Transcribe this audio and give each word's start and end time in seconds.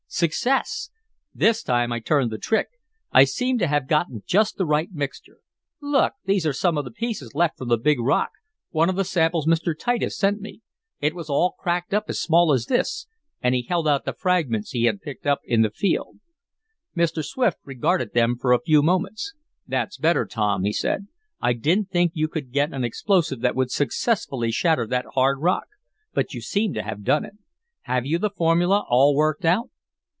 Success! 0.13 0.89
This 1.33 1.63
time 1.63 1.93
I 1.93 2.01
turned 2.01 2.31
the 2.31 2.37
trick. 2.37 2.67
I 3.13 3.23
seem 3.23 3.57
to 3.59 3.67
have 3.67 3.87
gotten 3.87 4.23
just 4.27 4.57
the 4.57 4.65
right 4.65 4.91
mixture. 4.91 5.37
Look, 5.81 6.15
these 6.25 6.45
are 6.45 6.51
some 6.51 6.77
of 6.77 6.83
the 6.83 6.91
pieces 6.91 7.33
left 7.33 7.57
from 7.57 7.69
the 7.69 7.77
big 7.77 7.97
rock 7.97 8.31
one 8.71 8.89
of 8.89 8.97
the 8.97 9.05
samples 9.05 9.47
Mr. 9.47 9.73
Titus 9.75 10.17
sent 10.17 10.41
me. 10.41 10.61
It 10.99 11.15
was 11.15 11.29
all 11.29 11.55
cracked 11.57 11.93
up 11.93 12.09
as 12.09 12.19
small 12.19 12.51
as 12.51 12.65
this," 12.65 13.07
and 13.41 13.55
he 13.55 13.61
held 13.61 13.87
out 13.87 14.03
the 14.03 14.11
fragments 14.11 14.71
he 14.71 14.83
had 14.83 15.01
picked 15.01 15.25
up 15.25 15.39
in 15.45 15.61
the 15.61 15.69
field. 15.71 16.19
Mr. 16.93 17.23
Swift 17.23 17.59
regarded 17.63 18.11
them 18.13 18.35
for 18.37 18.51
a 18.51 18.59
few 18.59 18.83
moments. 18.83 19.33
"That's 19.65 19.95
better, 19.97 20.25
Tom," 20.25 20.63
he 20.65 20.73
said. 20.73 21.07
"I 21.39 21.53
didn't 21.53 21.89
think 21.89 22.11
you 22.13 22.27
could 22.27 22.51
get 22.51 22.73
an 22.73 22.83
explosive 22.83 23.39
that 23.39 23.55
would 23.55 23.71
successfully 23.71 24.51
shatter 24.51 24.85
that 24.87 25.05
hard 25.13 25.39
rock, 25.39 25.67
but 26.13 26.33
you 26.33 26.41
seem 26.41 26.73
to 26.73 26.83
have 26.83 27.05
done 27.05 27.23
it. 27.23 27.37
Have 27.83 28.05
you 28.05 28.19
the 28.19 28.29
formula 28.29 28.83
all 28.89 29.15
worked 29.15 29.45
out?" 29.45 29.69